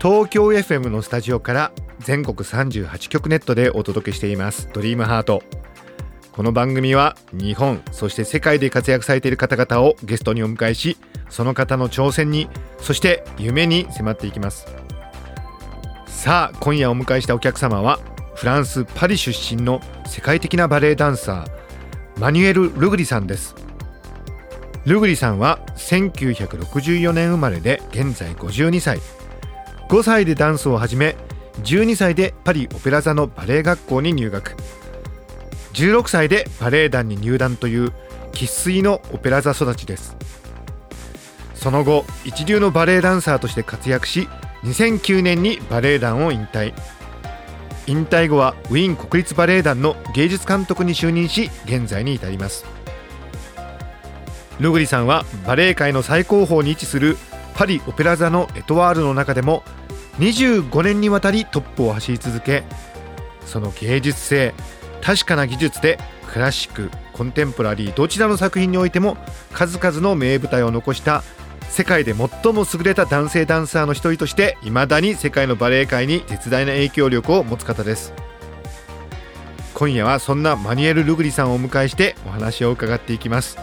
[0.00, 4.68] 東京 FM のスタジオから全国38局ネットでお届けしています。
[4.72, 5.42] ドリームハート。
[6.30, 10.96] この番組は日本そして世界で活躍されている方々をゲストにお迎えし
[11.28, 12.48] その方の挑戦に
[12.78, 14.68] そして夢に迫っていきます。
[16.06, 17.98] さあ今夜お迎えしたお客様は
[18.36, 23.56] フランス・パリ出身の世界的なバレエダンサーマニュエル・ルグリさんです。
[24.86, 29.00] ルグリさんは1964年生まれで現在52歳。
[29.88, 31.16] 5歳でダンスを始め
[31.62, 34.54] 12歳でパリオペラ座のバレエ学校に入学。
[35.72, 37.92] 16歳でバレエ団に入団という
[38.34, 40.14] 生粋のオペラ座育ちです。
[41.54, 44.28] その後一流のバレエダンサーとして活躍し
[44.62, 46.74] 2009年にバレエ団を引退。
[47.86, 52.66] 引退後はウィーン国立バレエ団の芸術監督に就任し現在に至ります。
[54.60, 57.16] ルグリさんはバレエ界の最高峰に位置する
[57.58, 59.64] パリオペラ座のエトワールの中でも
[60.20, 62.62] 25年にわたりトップを走り続け
[63.46, 64.54] その芸術性
[65.02, 65.98] 確かな技術で
[66.32, 69.16] クラシックコンテンポラリーどちらの作品においても
[69.52, 71.24] 数々の名舞台を残した
[71.68, 78.14] 世界で最も優れた男性ダンサーの一人として未だに世界のバレエ界に絶大な影響力を持つ方です。
[79.74, 83.58] 今夜はそんなマニュエル・ルグリさんをお迎えしてお話を伺っていきます。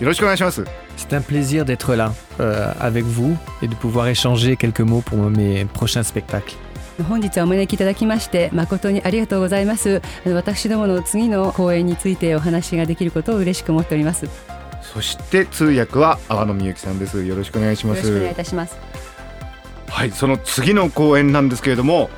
[0.00, 0.64] よろしくお願いします
[0.96, 5.18] C'est un plaisir d'être là euh, avec vous et de pouvoir échanger quelques mots pour
[5.18, 6.56] mes prochains spectacles.
[7.08, 14.30] 本日はお招きいただきまして誠にありがとうございます私どもの次の公演についてお話ができることを嬉しく思っておりますよ
[14.82, 18.76] そして通訳は阿野美幸さんですよろしくお願いしますろしくお願いいたします
[19.88, 22.10] はいその次の公演なんですけれども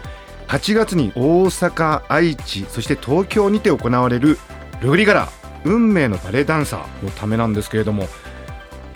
[0.49, 4.39] 8月に大阪愛知そして東京にて行われる
[4.81, 5.29] ルグリガラ
[5.65, 8.07] 運命のバレエダンサーのためなんですけれども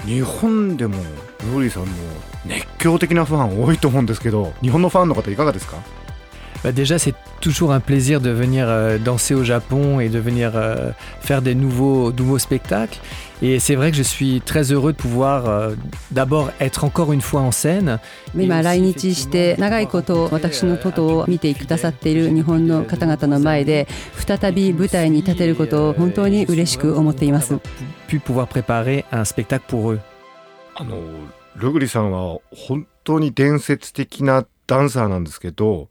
[0.04, 0.96] 日本でも
[1.52, 1.88] ルーリさんの
[2.44, 5.78] 熱狂的なファン多いと思うんですけど日本のファンの方いかがですか？
[6.63, 10.91] Bah déjà, c'est toujours un plaisir de venir euh, danser au Japon et de venir euh,
[11.19, 12.99] faire des nouveaux, nouveaux spectacles.
[13.41, 15.73] Et c'est vrai que je suis très heureux de pouvoir euh,
[16.11, 17.97] d'abord être encore une fois en scène.
[18.35, 27.55] 今来日して長いこと私のことを見てくださっている日本の方々の前で再び舞台に立てることを本当に嬉しく思っています
[28.07, 29.99] Pu pouvoir préparer un spectacle pour eux.
[30.75, 30.97] あの
[31.55, 35.89] ルグリさんは本当に伝説的なダンサーなんですけど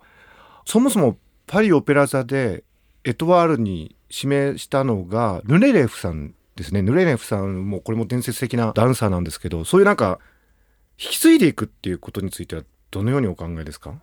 [0.66, 1.18] そもそも
[1.48, 2.64] パリオペラ座で
[3.04, 6.82] エトワールに指名したのがルレレフさんですね。
[6.82, 10.20] ルレレフさんもこれも伝説的なダンサーなんですけどそういうなんか
[10.98, 13.96] 引き継いでいくっていうことについてはどのようにお考えですか？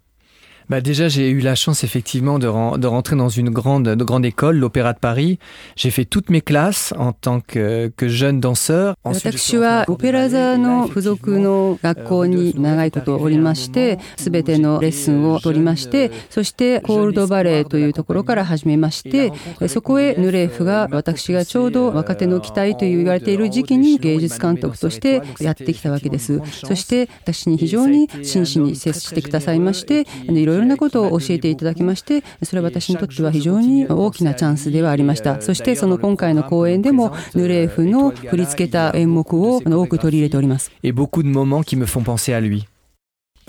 [0.68, 4.04] Bah déjà, j'ai eu la chance effectivement de, ren- de rentrer dans une grande, de
[4.04, 5.38] grande école, l'Opéra de Paris.
[5.76, 8.94] J'ai fait toutes mes classes en tant que, que jeune danseur.
[9.04, 19.32] 私はオペラ座の付属の学校に長いことおりまして全てのレッスンを取りましてそしてコールドバレエというところから始めまして
[19.68, 35.40] そこへヌレーフが私がちょうど若手の期待という言われている時期に芸術監督としてやってきたわけですそして私に非常に真摯に接してくださいましていろいろなことを教えていただきましてそれは私にとっては非常に大きなチャンスではありました。
[35.40, 40.70] そしてその今回の公演でもヌレーフの振り付けた演目をあの多く取り入れております.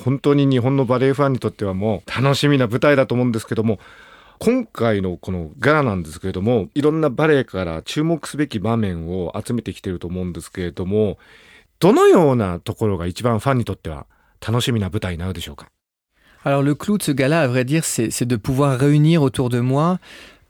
[0.03, 3.79] 本当に日本のバレエファンにとってはもう楽しみな舞台だと思うんですけども
[4.39, 11.19] 今回のこのガラなんですけれどもいろんなバレエから注目すべき場面を集めてきてると思うんですけれども
[11.79, 14.07] どのようなところが一番ファンにとっては
[14.45, 15.67] 楽しみな舞台になるでしょうか？
[16.45, 19.99] Alors le clou de ce gala, à vrai dire, c'est de pouvoir réunir autour de moi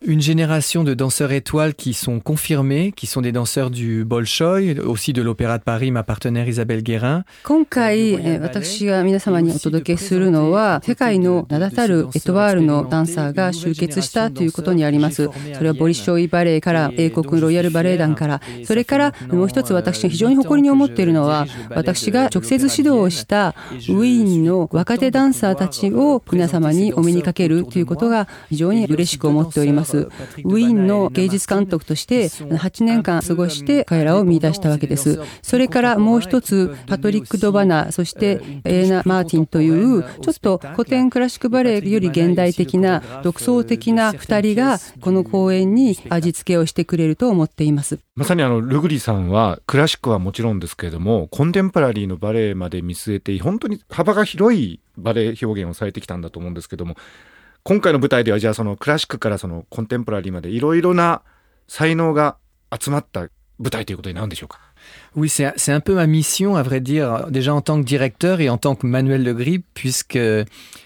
[0.06, 5.14] une génération de danseurs étoiles qui sont confirmés, qui sont des danseurs du Bolshoi, aussi
[5.14, 7.24] de l'Opéra de Paris, ma partenaire Isabelle Guérin.
[7.44, 29.93] 今回えー私が皆様にお届けするのは世界の名だたるエトワールのダンサーが集結したということにありますそれはボリショイバレエから英国ロイヤルバレエ団からそれからもう一つ私が非常に誇りに思っているのは私が直接指導をしたウィーンの若手ダンサーたちを皆様にお目にかけるということが非常に嬉しく思っております。
[29.98, 35.22] ウィーンの芸術監督として8年間過ごして彼らを見出したわけです。
[35.42, 48.00] それからもう一つ、パトリック・ドバナ、そしてエレナ・マーティンという、ちょっと古典クラシックバレエより現代的な、独創的な2人が、この公演に味付けをしてくれると思っています。
[48.16, 56.96] まさにあの、ルグリさんは、クラシックはもちろんですけれども、コンテンポラリーのバレエまで見据えて、本当に幅が広いバレエ表現をされてきたんだと思うんですけども、
[57.64, 61.22] 今回の舞台ではじゃあそのクラシックからそのコンテンポラリーまでいろいろな
[61.68, 62.38] 才能が
[62.78, 63.22] 集まった
[63.58, 64.60] 舞台ということになるんでしょうか？
[65.16, 68.58] Oui, c'est un peu ma mission, à vrai dire, déjà en tant que directeur et en
[68.58, 70.18] tant que Manuel Le Grip, puisque...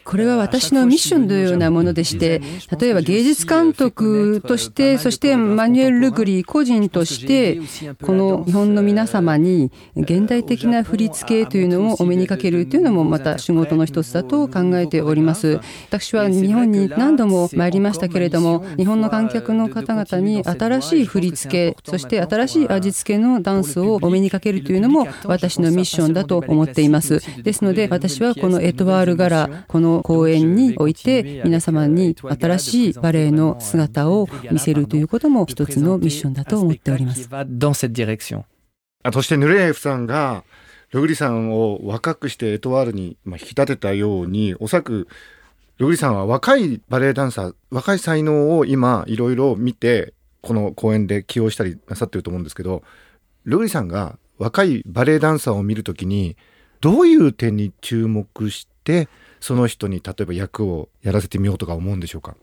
[0.07, 2.41] これは私のミッションのようなものでして、
[2.79, 7.59] 例えば芸術監督として、そしてマニュエル・ルグリ個人として、
[8.01, 15.59] この日本の皆様に現代的な振り付けというのをお目にかけるというのもまた仕事の一つだと考えております。
[15.89, 27.21] 私は日本に何度も参りましたけれども、日本の観客の方々に新しい振り付け、そして新しい味付けのダンスをお目にかけるというのも私のミッションだと思っています。
[27.43, 37.29] ですので私はこのエトワール柄、この公演において皆様に新しいバレエの姿を見せるということも一つのミッションだと思っております。
[39.13, 40.43] そしてヌレーフさんが
[40.91, 45.07] ルグリさんを若くしてエトワールに引き立てたようにおそらく
[45.77, 52.83] ルグリさんは若いバレエダンサー若い才能を今いろいろ見てこの公演で起用したりなさってると思うんですけど
[53.47, 56.35] ルリさんが若いバレエダンサーを見るときに
[56.81, 59.07] どういう点に注目して
[59.39, 62.35] その人に例えば役をやらせてみようとか思うんでしょうか？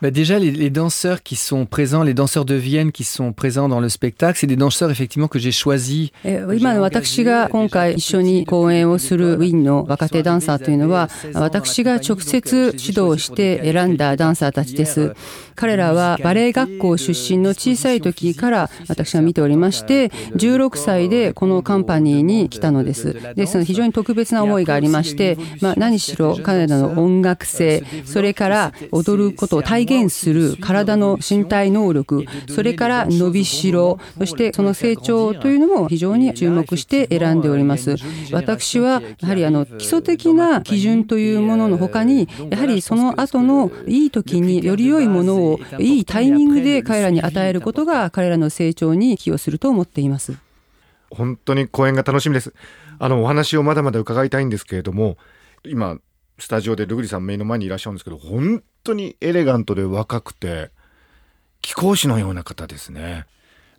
[0.00, 3.68] Bah déjà, les, les, danseurs qui sont présents, les danseurs de Vienne qui sont présents
[3.68, 6.10] dans le spectacle, c'est des danseurs effectivement que j'ai choisis.
[6.24, 15.14] 今の私が今回一緒に公演をするウィーンの若手ダンサーというのは、私が直接指導して選んだダンサーたちです。
[15.54, 23.12] 彼らはバレエ学校出身の小さい時から私は見ておりまして、16歳でこのカンパニーに来たのです。
[23.34, 37.96] ですので非常に特別な思いがありまして、まあ、何しろ彼らの音楽性、それから踊ることを体現する体の身体能力、それから伸びしろ、そしてその成長というのも非常に注目して選んでおります。
[38.32, 50.34] 私はやはりあの基礎的な基準というものの他に、やはりその後のいい時により良いものをいいタイミングで彼らに与えることが彼らの成長に寄与すると思っています。
[51.10, 52.54] 本当に講演が楽しみです。
[52.98, 55.16] あのお話をまだまだ伺いたいんですけれども、
[55.64, 55.98] 今
[56.38, 60.70] スタジオでルグリさん目の前にいらっしゃるんですけど、本当にエレガントで若くて、
[61.62, 63.26] 貴公子のような方ですね。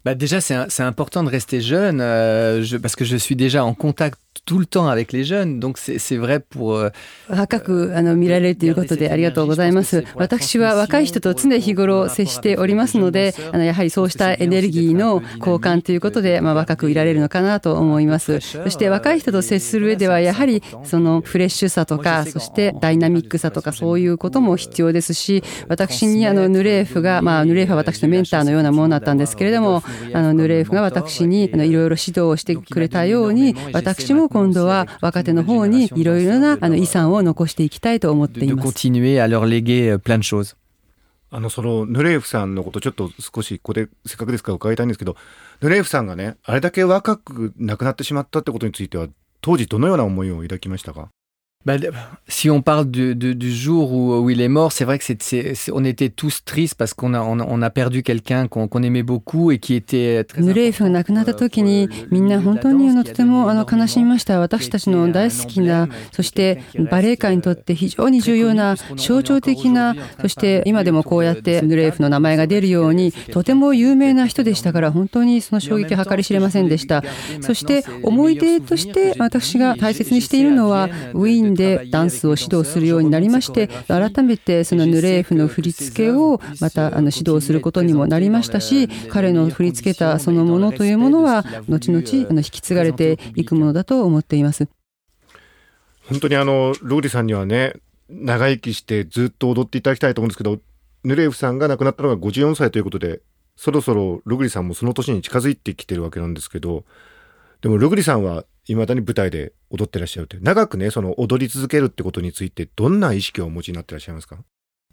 [0.03, 3.75] Bah déjà, c'est important de rester jeune euh, je, parce que je suis déjà en
[3.75, 5.60] contact tout le temps avec les jeunes.
[5.60, 6.92] Donc c'est vrai pour、uh,
[7.30, 10.04] 若くあの見られるということでありがとうございます。
[10.16, 18.39] 私は若い人と常日頃接しておりますので、あのやはりそうしたエネルギーの交換ということで、まあ、若くいられるのかなと思います。
[18.39, 38.68] そして若い人と接する上では、やはりそのフレッシュさとか、そしてダイナミックさとかそういうことも必要ですし、私にあのヌレーフが、まあ、ヌレーフは私のメンターのようなものだったんですけれども、あのヌレーフが私にあのいろいろ指導をしてくれたように、私も今度は若手の方にいろいろなあの遺産を残していきたいと思っています。
[41.34, 45.16] あの、その、ヌレーフさんのことちょっと少しここでせっかくですから伺いたいんですけど、
[45.62, 49.08] ヌレーフさんがね、あれだけ若く亡くなってしまったってことについては、
[49.40, 51.10] 当時どのような思いを抱きましたか？
[51.65, 51.75] Bah,
[52.27, 55.03] si on parle du, du, du jour où, où, il est mort, c'est vrai que
[55.03, 58.68] c'est, c'est, on était tous tristes parce qu'on a, on on a perdu quelqu'un qu'on,
[58.68, 77.03] qu'on aimait beaucoup et qui était très ヌレーフが亡くなった時にみんな本当にあのとてもあの悲しみました私たちの大好きなそしてバレエ界にとって非常に重要な象徴的なそして今でもこうやってヌレーフの名前が出るようにとても有名な人でしたから本当にその衝撃は計り知れませんでした
[77.41, 94.67] そして思い出として私が大切にしているのはウィーンでダンスを指導するようになりまして改めてそのヌレーフの振り付けをまたあの指導することにもなりましたし彼の振り付けたそのものというものは後々あの引き継がれていくものだと思っています。
[96.08, 97.74] 本当にあのローリさんにはね
[98.10, 100.60] 長生きしてずっと踊っていただきたいと思うんですけど
[101.03, 103.22] ヌレーフさんが亡くなったのが54歳ということで
[103.55, 106.84] そろそろルグリさんもその年に近づいてきてるわけなんですけど
[107.62, 114.44] でもルグリさんはいまだに舞台で踊ってらっしゃるって長くねその踊り続けるってことについてどんな意識をお持ちになってらっしゃいますか？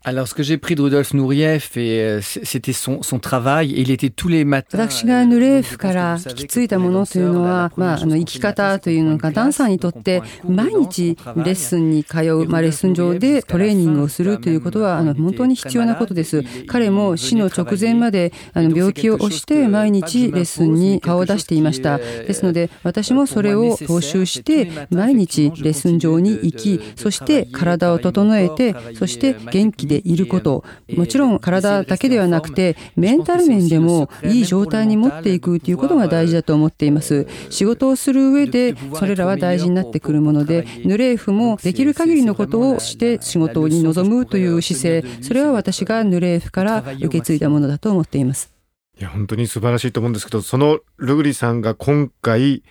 [0.04, 3.80] Alors, ce que j'ai pris de Rudolf Nureyev, et euh, c'était son, son travail, et
[3.80, 4.78] il était tous les matins.
[4.78, 16.44] 私がヌレーフから引き継いだものというのは、まあ、あの生き方というのがダンサーにとって毎日レッスンに通う、まあ、レッスン上でトレーニングをするということはあの本当に必要なことです。
[16.68, 21.98] 彼も死の直前まであの病気を押して毎日レッスンに顔を出していました。
[21.98, 30.64] ですので私もそれを踏襲して毎日レッスン上に行き、そして体を整えて、そして元気でいること、
[30.97, 37.26] もちろん体だけではなくて、メンタル面でもいい状態に持っていくということが大事だと思っています。
[37.50, 48.50] 仕事をする上で、それらは大事になってくるもので、ヌレーフもできる限りのことをして仕事に臨むという姿勢、それは私がヌレーフから受け継いだものだと思っています。
[48.99, 52.64] いや、本当に素晴らしいと思うんですけど、そのルグリさんが今回、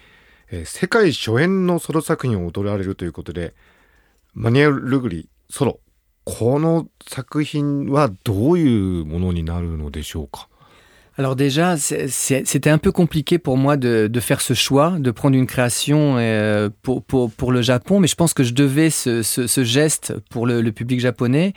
[0.52, 3.54] えー、世界初演のソロ作品を踊られるということで、
[4.34, 5.80] マニュエル・ルグリソロ
[6.27, 10.49] この作品はどういうものになるのでしょうか
[11.19, 15.37] Alors déjà, c'était un peu compliqué pour moi de, de, faire ce choix, de prendre
[15.37, 19.23] une création euh, pour, pour, pour, le Japon, mais je pense que je devais ce,
[19.23, 21.53] ce, ce geste pour le, le, public japonais.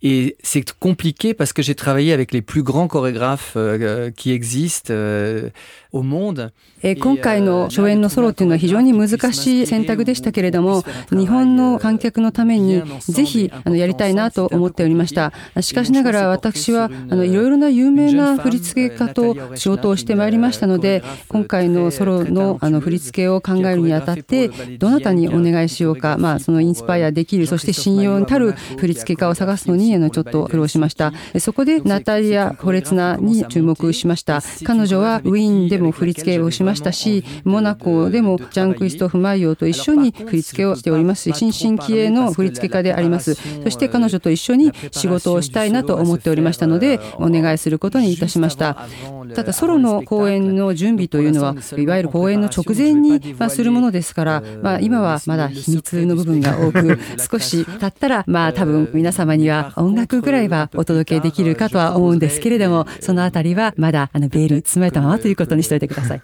[0.00, 4.92] Et c'est compliqué parce que j'ai travaillé avec les plus grands chorégraphes euh, qui existent
[4.94, 5.50] euh,
[5.92, 6.52] au monde.
[7.00, 15.32] 今回の初演のソロっていうのは非常に難しい選択でしたけれども、日本の観客のためにぜひあのやりたいなと思っておりました。
[15.60, 24.46] しかしながら私はあのいろいろな有名な振付家と仕事をしてまいりましたので、今回のソロのあの振り付けを考えるにあたって、
[24.78, 31.12] どなたにお願いしようか、まあそのインスパイアできる、そして信用たる振付家を探すのにあのちょっと苦労しました。
[31.38, 34.42] そこでナタリア・ホレツナに注目しました。
[34.64, 43.34] 彼女はウィーンでも振り付けをしましたし、モナコでもジャン・クリストフ・マイオと一緒に振り付けをしております、新進気鋭の振り付け家であります。
[43.34, 48.86] そして彼女と一緒に仕事をしたいなと思っておりましたので、お願いすることにいたしました。
[49.34, 56.98] ただ、ソロの公演の準備というのは、いわゆる公演の直前にまするものですから、まあ、今はまだ秘密の部分が多く、
[57.30, 66.22] 少し経ったら、まあ、多分皆様には音楽ぐらいはお届けできるかとは思うんですけれども、そのあたりはまだあのベール包まれたままということにしておいてください。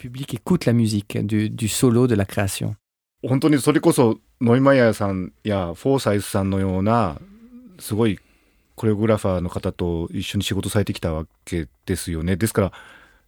[3.27, 7.19] 本当にそれこそノイマイヤーさんやフォーサイスさんのような
[7.79, 8.19] すごい
[8.75, 12.37] コレオグラファーの方と一緒に仕事されてきたわけですよね。
[12.37, 12.73] ですから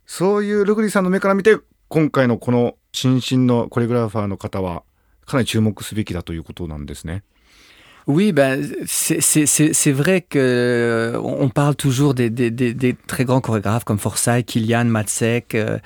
[0.05, 1.57] そういうルグリさんの目から見て
[1.89, 4.83] 今回のこの新進のコレオグラファーの方は
[5.25, 7.23] かなり注目すべきだということなんですね。
[8.08, 13.84] Oui, ben, c'est vrai que euh, on parle toujours des, des, des, des, très grands chorégraphes
[13.84, 15.78] comme Forsyth, Kilian, Matsek euh,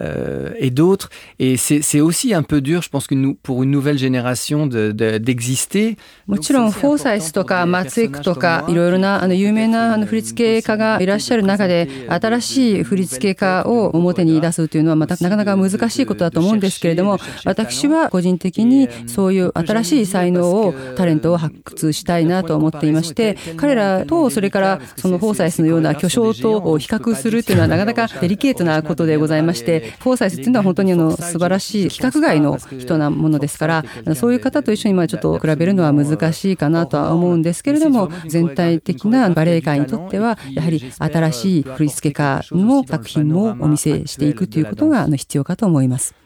[0.00, 1.10] euh, et d'autres.
[1.38, 5.92] Et c'est aussi un peu dur, je pense, que nous, pour une nouvelle génération d'exister.
[5.92, 5.96] De,
[6.26, 46.24] もちろん、フォーサイスとかマツエクとか、いろいろなあの有名なあの振付家がいらっしゃる中で、新しい振付家を表に出すというのは、またなかなか難しいことだと思うんですけれども、私は個人的にそういう新しい才能を、タレントを発 掘したいなと思っていまして、彼らとそれからそのフォーサイスのような巨匠と比較するというのはなかなかデリケートなことでございまして、フォーサイスっていうのは本当にあの素晴らしい規格外の人なものですから、そういう方と一緒にまあちょっと比べるのは難しいかなとは思うんですけれども、全体的なバレエ界にとっては、やはり新しい振付家の作品もお見せしていくということが必要かと思います。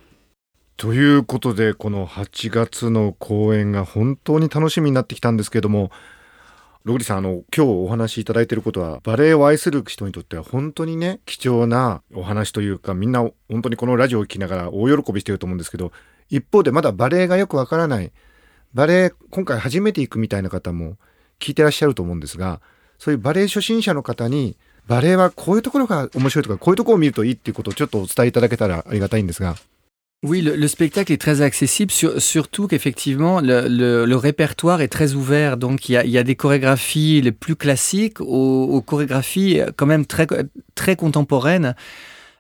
[0.80, 5.92] ということでこの8月の公演が本当に楽しみになってきたんですけども
[6.86, 15.92] ログリさんあの今日お話しいただいていることはバレエを愛する人にとっては本当にね貴重なお話というかみんな本当にこのラジオを聴きながら大喜びしてると思うんですけど
[16.30, 18.14] 一方でまだバレエがよくわからない
[18.74, 20.96] バレエ今回初めて行くみたいな方も
[21.40, 22.62] 聞いてらっしゃると思うんですが
[23.00, 24.56] そういうバレエ初心者の方に
[24.88, 29.58] バレエはこういうところが面白いとかこういうところを見るといいっていうことをちょっとお伝えいただけたらありがたいんですが。
[30.22, 35.56] Oui, le, le, spectacle est très accessible, sur, surtout qu'effectivement le, répertoire est très ouvert.
[35.56, 40.28] Donc il y a, des chorégraphies les plus classiques aux, aux chorégraphies quand même très
[40.76, 41.74] très contemporaines.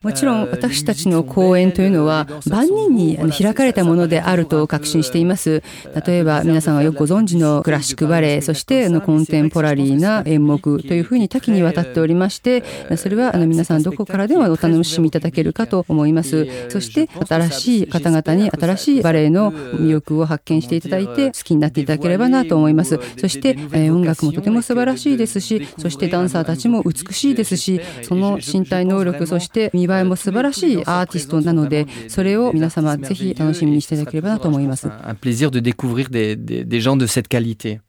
[0.01, 5.61] もちろん私たちの公演というのは万人に開かれたものであると確信しています。
[6.05, 12.63] 例えば皆さんがよくご存知のクラシックバレエ、そしてコンテンポラリーな演目というふうに多岐にわたっておりまして、
[12.95, 16.47] それは皆さんどこからでもお楽しみいただけるかと思います。
[16.69, 22.97] そして新しい方々に新しいバレエの魅力を発見していただいて好きになっていただければなと思います。
[23.17, 23.57] そして
[23.89, 34.87] 音楽もとても素晴らしいですし、そしてダンサーたちも美しいですし、その身体能力、そして見栄えも素晴らしいアーティストなので、それを皆様ぜひ楽しみにしていただければなと思います。
[34.87, 37.79] Un plaisir de découvrir des, des, des gens de cette qualité.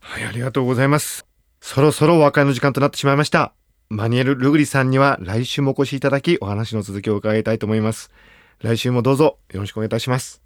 [0.00, 1.26] はい、ありがとうございます。
[1.66, 3.52] そろそろお別れの時間となってしまいました
[3.88, 8.12] マニエル・ルグリさんには来週もお越しいただきお話の続きを伺いたいと思います
[8.60, 10.42] 来週もどうぞよろしくお願いいたします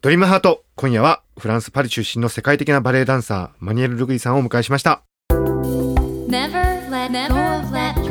[0.00, 7.62] ドリームハート今夜はフランス・パリ出身の世界的なバレエダンサーマニエル・ルグリさんをお迎えしました Never let Never
[8.02, 8.05] go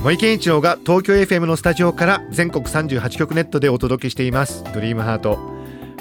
[0.00, 5.38] 森健一郎が東京 FM のスタジオから全国38局ネットでお届けしています「ドリームハート。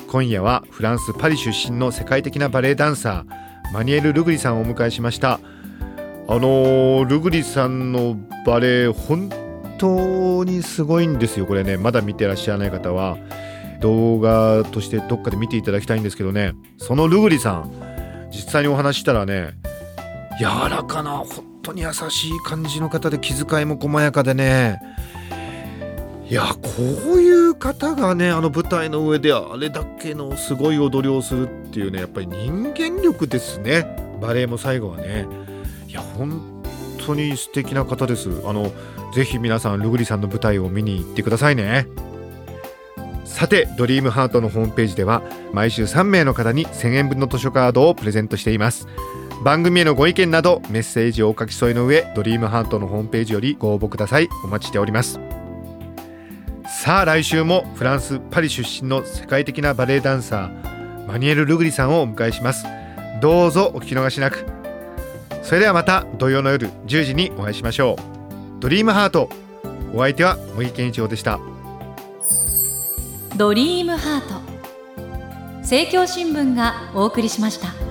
[0.08, 5.40] 今夜はフランス・パリ出身の世界的なバレエダンサーマニエル・ルグリさんをお迎えしました。
[6.30, 9.30] あのールグリさんのバレエ本
[9.80, 11.78] 当にすごいんですよこれね。
[11.78, 13.18] まだ見てらっしゃらない方は。
[13.82, 16.54] 動画としてどっかで見ていただきたいんですけどね。
[16.78, 17.72] そのルグリさん
[18.32, 19.56] 実際にお話したらね
[20.40, 24.80] 柔らかな本当に優しい感じの方で気遣いも細やかでね。
[26.30, 26.70] いやこ
[27.16, 34.18] ういう方がねあの舞台の上であれだけのすごい踊りをするっていうねやっぱり人間力ですね。
[34.22, 35.26] バレエも最後はね。
[35.88, 36.64] いや本
[37.06, 38.30] 当に素敵な方です。
[38.46, 38.72] あの
[39.14, 41.88] ぜひ皆さんルグリさんの舞台を見に行ってくださいね。
[43.26, 45.22] さてドリームハートのホームページでは
[45.54, 48.88] 毎週3名の方に1000円分の図書カードをプレゼントしています。
[49.48, 54.28] 番組へのご意見などメッセージをお書き添えの上ドリームハートのホームページよりご応募ください。
[54.44, 55.22] お待ちしております。
[56.68, 62.66] さあ来週もフランス・パリ出身の世界的なバレエダンサーマニエル・ルグリさんをお迎えします。
[63.22, 64.46] どうぞお聞き逃しなく。
[65.44, 68.60] それではまた土曜の夜10時にお会いしましょう。
[68.60, 69.30] ドリームハート
[69.94, 71.40] お相手は茂木健一郎でした。
[73.38, 74.42] ドリームハート。
[75.60, 77.87] 政教新聞がお送りしました。